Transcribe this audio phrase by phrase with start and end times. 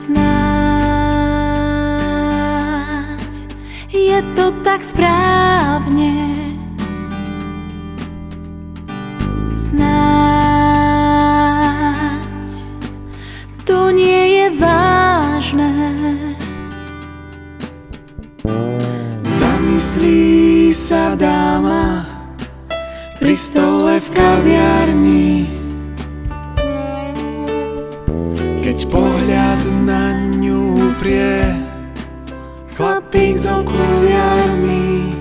[0.00, 0.32] Snáď
[3.92, 6.40] je to tak správne.
[9.52, 10.00] Snáď
[13.68, 15.68] to nie je vážne.
[19.20, 22.08] Zamyslí sa dáma
[23.20, 25.59] pri stole v kaviarni
[31.00, 31.56] ňu uprie
[32.76, 35.16] Chlapík s okuliarmi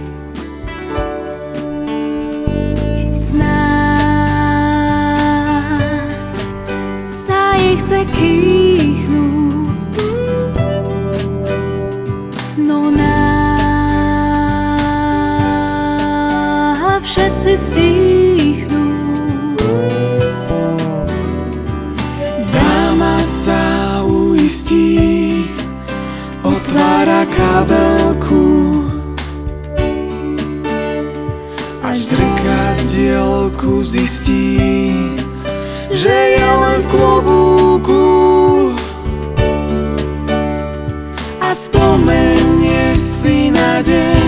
[3.16, 4.60] Snáď
[7.08, 9.96] sa jej chce kýchnúť.
[12.60, 13.24] No na
[17.04, 18.88] všetci stichnú
[22.52, 25.09] Dáma sa uistí
[27.20, 28.48] Otvára kabelku.
[31.84, 34.56] Až v zrkadielku zistí
[35.92, 38.08] Že je len v klobúku.
[41.44, 44.19] A spomenie si na deň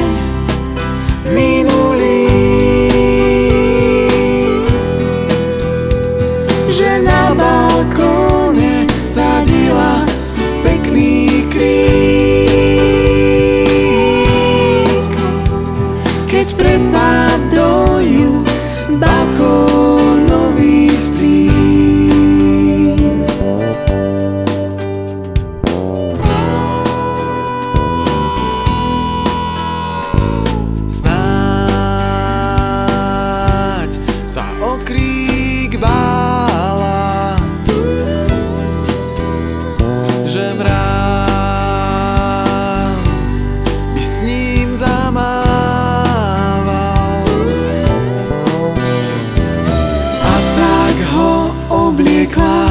[52.22, 52.70] obliekla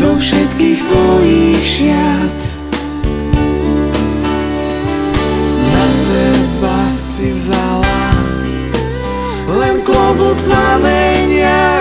[0.00, 2.38] do všetkých svojich šiat.
[5.68, 8.08] Na seba si vzala
[9.60, 11.77] len klobúk znameniak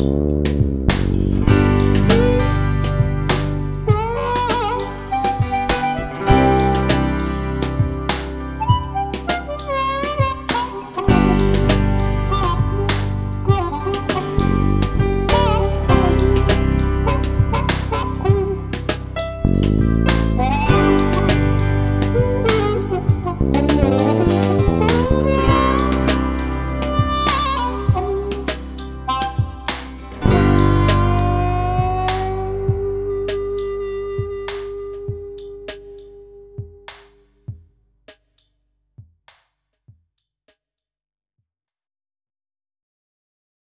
[0.00, 0.39] you